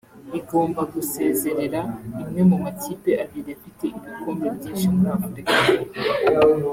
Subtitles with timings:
[0.39, 1.81] igomba gusezerera
[2.21, 5.53] imwe mu makipe abiri afite ibikombe byinshi muri Afurika